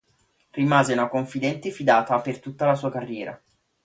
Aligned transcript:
Rimase 0.51 0.93
una 0.93 1.07
confidente 1.07 1.69
fidata 1.69 2.19
per 2.21 2.39
tutta 2.39 2.65
la 2.65 2.73
sua 2.73 2.89
carriera. 2.89 3.39